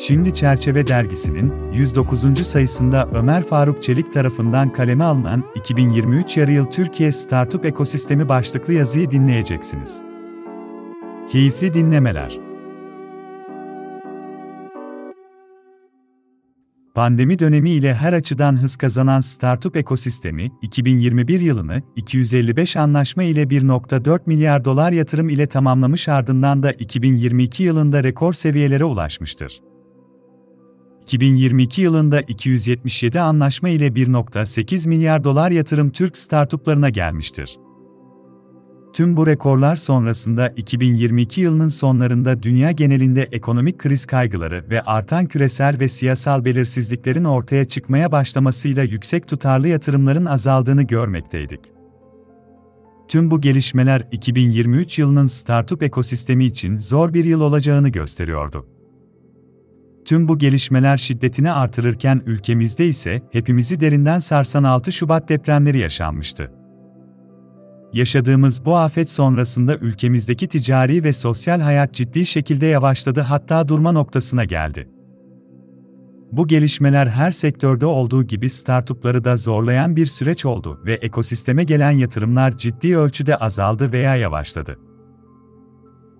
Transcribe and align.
Şimdi 0.00 0.34
Çerçeve 0.34 0.86
Dergisi'nin 0.86 1.72
109. 1.72 2.46
sayısında 2.46 3.08
Ömer 3.14 3.42
Faruk 3.42 3.82
Çelik 3.82 4.12
tarafından 4.12 4.72
kaleme 4.72 5.04
alınan 5.04 5.44
2023 5.54 6.36
yarı 6.36 6.52
yıl 6.52 6.64
Türkiye 6.64 7.12
Startup 7.12 7.64
Ekosistemi 7.64 8.28
başlıklı 8.28 8.72
yazıyı 8.72 9.10
dinleyeceksiniz. 9.10 10.02
Keyifli 11.32 11.74
dinlemeler. 11.74 12.38
Pandemi 16.94 17.38
dönemi 17.38 17.70
ile 17.70 17.94
her 17.94 18.12
açıdan 18.12 18.62
hız 18.62 18.76
kazanan 18.76 19.20
startup 19.20 19.76
ekosistemi, 19.76 20.52
2021 20.62 21.40
yılını 21.40 21.82
255 21.96 22.76
anlaşma 22.76 23.22
ile 23.22 23.42
1.4 23.42 24.20
milyar 24.26 24.64
dolar 24.64 24.92
yatırım 24.92 25.28
ile 25.28 25.46
tamamlamış 25.46 26.08
ardından 26.08 26.62
da 26.62 26.72
2022 26.72 27.62
yılında 27.62 28.04
rekor 28.04 28.32
seviyelere 28.32 28.84
ulaşmıştır. 28.84 29.60
2022 31.08 31.82
yılında 31.82 32.20
277 32.20 33.20
anlaşma 33.20 33.68
ile 33.68 33.86
1.8 33.86 34.88
milyar 34.88 35.24
dolar 35.24 35.50
yatırım 35.50 35.90
Türk 35.90 36.16
startuplarına 36.16 36.90
gelmiştir. 36.90 37.58
Tüm 38.92 39.16
bu 39.16 39.26
rekorlar 39.26 39.76
sonrasında 39.76 40.48
2022 40.48 41.40
yılının 41.40 41.68
sonlarında 41.68 42.42
dünya 42.42 42.72
genelinde 42.72 43.28
ekonomik 43.32 43.78
kriz 43.78 44.06
kaygıları 44.06 44.64
ve 44.70 44.82
artan 44.82 45.26
küresel 45.26 45.80
ve 45.80 45.88
siyasal 45.88 46.44
belirsizliklerin 46.44 47.24
ortaya 47.24 47.64
çıkmaya 47.64 48.12
başlamasıyla 48.12 48.82
yüksek 48.82 49.28
tutarlı 49.28 49.68
yatırımların 49.68 50.24
azaldığını 50.24 50.82
görmekteydik. 50.82 51.60
Tüm 53.08 53.30
bu 53.30 53.40
gelişmeler 53.40 54.08
2023 54.12 54.98
yılının 54.98 55.26
startup 55.26 55.82
ekosistemi 55.82 56.44
için 56.44 56.78
zor 56.78 57.14
bir 57.14 57.24
yıl 57.24 57.40
olacağını 57.40 57.88
gösteriyordu. 57.88 58.77
Tüm 60.08 60.28
bu 60.28 60.38
gelişmeler 60.38 60.96
şiddetini 60.96 61.52
artırırken 61.52 62.22
ülkemizde 62.26 62.86
ise 62.86 63.22
hepimizi 63.32 63.80
derinden 63.80 64.18
sarsan 64.18 64.64
6 64.64 64.92
Şubat 64.92 65.28
depremleri 65.28 65.78
yaşanmıştı. 65.78 66.52
Yaşadığımız 67.92 68.64
bu 68.64 68.76
afet 68.76 69.10
sonrasında 69.10 69.76
ülkemizdeki 69.76 70.48
ticari 70.48 71.04
ve 71.04 71.12
sosyal 71.12 71.60
hayat 71.60 71.94
ciddi 71.94 72.26
şekilde 72.26 72.66
yavaşladı 72.66 73.20
hatta 73.20 73.68
durma 73.68 73.92
noktasına 73.92 74.44
geldi. 74.44 74.88
Bu 76.32 76.46
gelişmeler 76.46 77.06
her 77.06 77.30
sektörde 77.30 77.86
olduğu 77.86 78.24
gibi 78.24 78.50
startupları 78.50 79.24
da 79.24 79.36
zorlayan 79.36 79.96
bir 79.96 80.06
süreç 80.06 80.44
oldu 80.44 80.80
ve 80.86 80.94
ekosisteme 80.94 81.64
gelen 81.64 81.90
yatırımlar 81.90 82.56
ciddi 82.56 82.98
ölçüde 82.98 83.36
azaldı 83.36 83.92
veya 83.92 84.16
yavaşladı. 84.16 84.87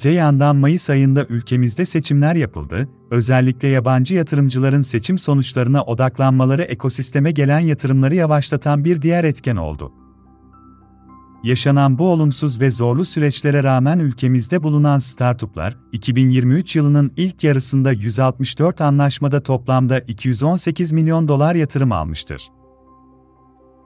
Öte 0.00 0.10
yandan 0.10 0.56
Mayıs 0.56 0.90
ayında 0.90 1.26
ülkemizde 1.28 1.84
seçimler 1.84 2.34
yapıldı, 2.34 2.88
özellikle 3.10 3.68
yabancı 3.68 4.14
yatırımcıların 4.14 4.82
seçim 4.82 5.18
sonuçlarına 5.18 5.82
odaklanmaları 5.82 6.62
ekosisteme 6.62 7.30
gelen 7.30 7.60
yatırımları 7.60 8.14
yavaşlatan 8.14 8.84
bir 8.84 9.02
diğer 9.02 9.24
etken 9.24 9.56
oldu. 9.56 9.92
Yaşanan 11.42 11.98
bu 11.98 12.08
olumsuz 12.08 12.60
ve 12.60 12.70
zorlu 12.70 13.04
süreçlere 13.04 13.62
rağmen 13.62 13.98
ülkemizde 13.98 14.62
bulunan 14.62 14.98
startuplar, 14.98 15.76
2023 15.92 16.76
yılının 16.76 17.12
ilk 17.16 17.44
yarısında 17.44 17.92
164 17.92 18.80
anlaşmada 18.80 19.42
toplamda 19.42 19.98
218 19.98 20.92
milyon 20.92 21.28
dolar 21.28 21.54
yatırım 21.54 21.92
almıştır. 21.92 22.42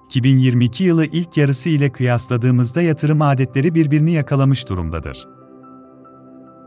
2022 0.09 0.85
yılı 0.85 1.07
ilk 1.07 1.37
yarısı 1.37 1.69
ile 1.69 1.92
kıyasladığımızda 1.92 2.83
yatırım 2.83 3.23
adetleri 3.23 3.75
birbirini 3.75 4.12
yakalamış 4.12 4.69
durumdadır. 4.69 5.44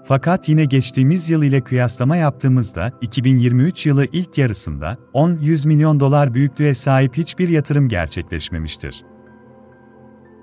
Fakat 0.08 0.50
yine 0.50 0.66
geçtiğimiz 0.66 1.30
yıl 1.30 1.44
ile 1.44 1.62
kıyaslama 1.62 2.18
yaptığımızda 2.18 2.92
2023 3.02 3.86
yılı 3.86 4.06
ilk 4.12 4.38
yarısında 4.38 4.98
10-100 5.14 5.68
milyon 5.68 6.00
dolar 6.00 6.34
büyüklüğe 6.34 6.74
sahip 6.74 7.18
hiçbir 7.18 7.50
yatırım 7.50 7.90
gerçekleşmemiştir. 7.90 9.04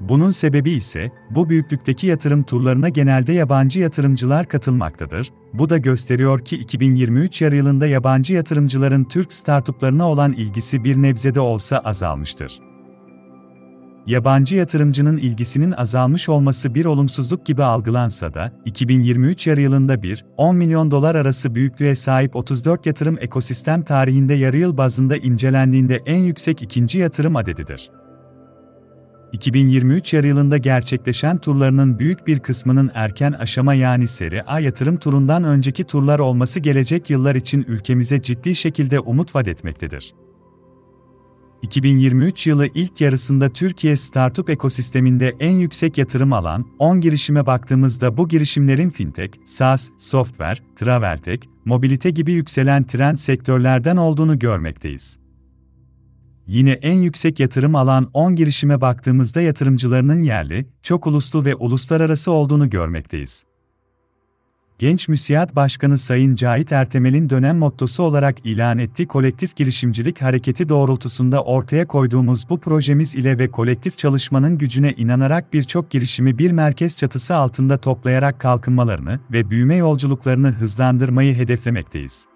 Bunun 0.00 0.30
sebebi 0.30 0.70
ise, 0.70 1.10
bu 1.30 1.48
büyüklükteki 1.48 2.06
yatırım 2.06 2.42
turlarına 2.42 2.88
genelde 2.88 3.32
yabancı 3.32 3.80
yatırımcılar 3.80 4.48
katılmaktadır. 4.48 5.32
Bu 5.52 5.70
da 5.70 5.78
gösteriyor 5.78 6.44
ki 6.44 6.56
2023 6.56 7.42
yarı 7.42 7.56
yılında 7.56 7.86
yabancı 7.86 8.34
yatırımcıların 8.34 9.04
Türk 9.04 9.32
startuplarına 9.32 10.10
olan 10.10 10.32
ilgisi 10.32 10.84
bir 10.84 10.96
nebzede 11.02 11.40
olsa 11.40 11.78
azalmıştır. 11.78 12.60
Yabancı 14.06 14.56
yatırımcının 14.56 15.16
ilgisinin 15.16 15.72
azalmış 15.72 16.28
olması 16.28 16.74
bir 16.74 16.84
olumsuzluk 16.84 17.46
gibi 17.46 17.64
algılansa 17.64 18.34
da, 18.34 18.52
2023 18.64 19.46
yarı 19.46 19.60
yılında 19.60 20.02
bir, 20.02 20.24
10 20.36 20.56
milyon 20.56 20.90
dolar 20.90 21.14
arası 21.14 21.54
büyüklüğe 21.54 21.94
sahip 21.94 22.36
34 22.36 22.86
yatırım 22.86 23.18
ekosistem 23.20 23.82
tarihinde 23.82 24.34
yarı 24.34 24.56
yıl 24.56 24.76
bazında 24.76 25.16
incelendiğinde 25.16 26.02
en 26.06 26.18
yüksek 26.18 26.62
ikinci 26.62 26.98
yatırım 26.98 27.36
adedidir. 27.36 27.90
2023 29.32 30.14
yarı 30.14 30.26
yılında 30.26 30.58
gerçekleşen 30.58 31.38
turlarının 31.38 31.98
büyük 31.98 32.26
bir 32.26 32.38
kısmının 32.38 32.90
erken 32.94 33.32
aşama 33.32 33.74
yani 33.74 34.06
seri 34.06 34.42
A 34.42 34.60
yatırım 34.60 34.96
turundan 34.96 35.44
önceki 35.44 35.84
turlar 35.84 36.18
olması 36.18 36.60
gelecek 36.60 37.10
yıllar 37.10 37.34
için 37.34 37.64
ülkemize 37.68 38.22
ciddi 38.22 38.54
şekilde 38.54 39.00
umut 39.00 39.34
vaat 39.34 39.48
etmektedir. 39.48 40.14
2023 41.64 42.46
yılı 42.46 42.66
ilk 42.74 43.00
yarısında 43.00 43.48
Türkiye 43.48 43.96
startup 43.96 44.50
ekosisteminde 44.50 45.36
en 45.40 45.52
yüksek 45.52 45.98
yatırım 45.98 46.32
alan 46.32 46.66
10 46.78 47.00
girişime 47.00 47.46
baktığımızda 47.46 48.16
bu 48.16 48.28
girişimlerin 48.28 48.90
fintech, 48.90 49.32
SaaS, 49.44 49.90
software, 49.98 50.58
traveltech, 50.76 51.46
mobilite 51.64 52.10
gibi 52.10 52.32
yükselen 52.32 52.84
trend 52.84 53.16
sektörlerden 53.16 53.96
olduğunu 53.96 54.38
görmekteyiz. 54.38 55.18
Yine 56.46 56.70
en 56.70 56.98
yüksek 56.98 57.40
yatırım 57.40 57.74
alan 57.74 58.10
10 58.14 58.36
girişime 58.36 58.80
baktığımızda 58.80 59.40
yatırımcılarının 59.40 60.22
yerli, 60.22 60.66
çok 60.82 61.06
uluslu 61.06 61.44
ve 61.44 61.54
uluslararası 61.54 62.32
olduğunu 62.32 62.70
görmekteyiz. 62.70 63.44
Genç 64.78 65.08
Müsiyat 65.08 65.56
Başkanı 65.56 65.98
Sayın 65.98 66.34
Cahit 66.34 66.72
Ertemel'in 66.72 67.30
dönem 67.30 67.58
mottosu 67.58 68.02
olarak 68.02 68.46
ilan 68.46 68.78
ettiği 68.78 69.06
kolektif 69.06 69.56
girişimcilik 69.56 70.22
hareketi 70.22 70.68
doğrultusunda 70.68 71.44
ortaya 71.44 71.86
koyduğumuz 71.86 72.48
bu 72.50 72.60
projemiz 72.60 73.14
ile 73.14 73.38
ve 73.38 73.50
kolektif 73.50 73.98
çalışmanın 73.98 74.58
gücüne 74.58 74.92
inanarak 74.92 75.52
birçok 75.52 75.90
girişimi 75.90 76.38
bir 76.38 76.50
merkez 76.50 76.98
çatısı 76.98 77.36
altında 77.36 77.78
toplayarak 77.78 78.40
kalkınmalarını 78.40 79.20
ve 79.32 79.50
büyüme 79.50 79.76
yolculuklarını 79.76 80.48
hızlandırmayı 80.48 81.34
hedeflemekteyiz. 81.34 82.26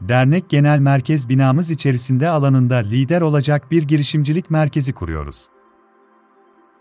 Dernek 0.00 0.50
Genel 0.50 0.78
Merkez 0.78 1.28
binamız 1.28 1.70
içerisinde 1.70 2.28
alanında 2.28 2.76
lider 2.76 3.20
olacak 3.20 3.70
bir 3.70 3.82
girişimcilik 3.82 4.50
merkezi 4.50 4.92
kuruyoruz. 4.92 5.48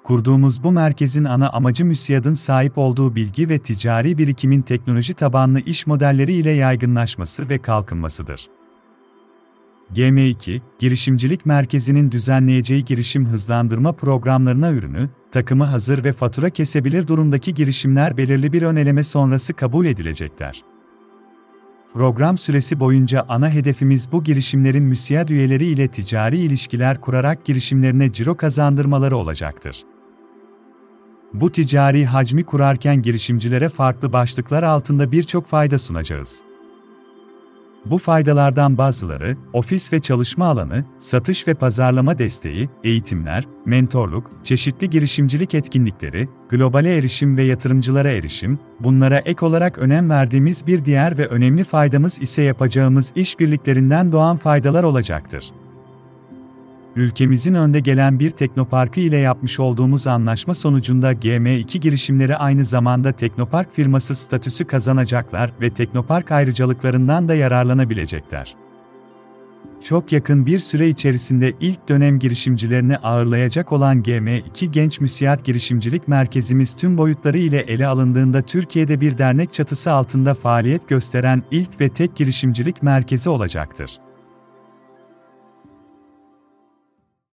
Kurduğumuz 0.08 0.64
bu 0.64 0.72
merkezin 0.72 1.24
ana 1.24 1.50
amacı 1.50 1.86
MÜSİAD'ın 1.86 2.34
sahip 2.34 2.78
olduğu 2.78 3.16
bilgi 3.16 3.50
ve 3.50 3.60
ticari 3.60 4.18
birikimin 4.18 4.62
teknoloji 4.62 5.14
tabanlı 5.14 5.60
iş 5.60 5.88
modelleri 5.88 6.34
ile 6.34 6.52
yaygınlaşması 6.52 7.50
ve 7.50 7.58
kalkınmasıdır. 7.58 8.48
GM2, 9.94 10.62
Girişimcilik 10.80 11.46
Merkezi'nin 11.46 12.12
düzenleyeceği 12.12 12.86
girişim 12.86 13.26
hızlandırma 13.26 13.92
programlarına 13.92 14.72
ürünü, 14.72 15.10
takımı 15.32 15.64
hazır 15.64 16.04
ve 16.04 16.14
fatura 16.14 16.50
kesebilir 16.50 17.08
durumdaki 17.08 17.54
girişimler 17.54 18.18
belirli 18.18 18.54
bir 18.54 18.62
öneleme 18.62 19.04
sonrası 19.04 19.54
kabul 19.54 19.86
edilecekler. 19.86 20.64
Program 21.94 22.38
süresi 22.38 22.80
boyunca 22.80 23.26
ana 23.30 23.50
hedefimiz 23.50 24.12
bu 24.12 24.24
girişimlerin 24.24 24.84
müsiyad 24.84 25.30
üyeleri 25.30 25.66
ile 25.66 25.88
ticari 25.88 26.38
ilişkiler 26.38 27.02
kurarak 27.02 27.46
girişimlerine 27.46 28.12
ciro 28.12 28.38
kazandırmaları 28.38 29.18
olacaktır. 29.18 29.86
Bu 31.34 31.52
ticari 31.52 32.06
hacmi 32.06 32.44
kurarken 32.44 33.02
girişimcilere 33.02 33.70
farklı 33.70 34.14
başlıklar 34.14 34.64
altında 34.64 35.12
birçok 35.12 35.48
fayda 35.48 35.80
sunacağız. 35.80 36.44
Bu 37.86 37.98
faydalardan 37.98 38.78
bazıları, 38.78 39.38
ofis 39.54 39.94
ve 39.94 40.00
çalışma 40.00 40.46
alanı, 40.46 40.86
satış 40.98 41.48
ve 41.48 41.54
pazarlama 41.54 42.18
desteği, 42.18 42.70
eğitimler, 42.84 43.44
mentorluk, 43.66 44.32
çeşitli 44.44 44.90
girişimcilik 44.90 45.54
etkinlikleri, 45.54 46.30
globale 46.50 46.98
erişim 46.98 47.38
ve 47.38 47.44
yatırımcılara 47.44 48.10
erişim, 48.10 48.60
bunlara 48.80 49.18
ek 49.18 49.46
olarak 49.46 49.78
önem 49.78 50.10
verdiğimiz 50.10 50.68
bir 50.68 50.86
diğer 50.86 51.18
ve 51.18 51.28
önemli 51.28 51.64
faydamız 51.64 52.22
ise 52.22 52.42
yapacağımız 52.42 53.14
işbirliklerinden 53.16 54.12
doğan 54.12 54.38
faydalar 54.38 54.84
olacaktır 54.84 55.52
ülkemizin 56.98 57.54
önde 57.54 57.80
gelen 57.80 58.20
bir 58.20 58.30
teknoparkı 58.30 59.00
ile 59.00 59.18
yapmış 59.18 59.60
olduğumuz 59.60 60.08
anlaşma 60.08 60.54
sonucunda 60.56 61.14
GM2 61.14 61.78
girişimleri 61.78 62.38
aynı 62.38 62.64
zamanda 62.64 63.12
teknopark 63.12 63.74
firması 63.74 64.16
statüsü 64.16 64.66
kazanacaklar 64.66 65.52
ve 65.62 65.70
teknopark 65.70 66.32
ayrıcalıklarından 66.32 67.30
da 67.30 67.36
yararlanabilecekler. 67.36 68.56
çok 69.82 70.12
yakın 70.12 70.46
bir 70.46 70.60
süre 70.60 70.90
içerisinde 70.90 71.54
ilk 71.60 71.90
dönem 71.90 72.20
girişimcilerini 72.20 72.98
ağırlayacak 72.98 73.72
olan 73.72 74.02
GM2 74.02 74.66
Genç 74.66 75.00
Müsiyat 75.00 75.46
Girişimcilik 75.46 76.08
Merkezimiz 76.08 76.76
tüm 76.76 76.98
boyutları 76.98 77.38
ile 77.38 77.60
ele 77.60 77.88
alındığında 77.88 78.42
Türkiye'de 78.42 79.02
bir 79.02 79.18
dernek 79.18 79.54
çatısı 79.54 79.92
altında 79.92 80.34
faaliyet 80.34 80.88
gösteren 80.90 81.44
ilk 81.52 81.82
ve 81.82 81.90
tek 81.90 82.16
girişimcilik 82.16 82.84
merkezi 82.84 83.30
olacaktır. 83.30 84.00